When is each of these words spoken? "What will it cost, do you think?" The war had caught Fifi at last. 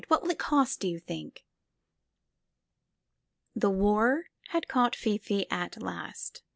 "What 0.07 0.23
will 0.23 0.31
it 0.31 0.39
cost, 0.39 0.79
do 0.79 0.87
you 0.87 0.97
think?" 0.97 1.45
The 3.55 3.69
war 3.69 4.31
had 4.47 4.67
caught 4.67 4.95
Fifi 4.95 5.45
at 5.51 5.79
last. 5.79 6.41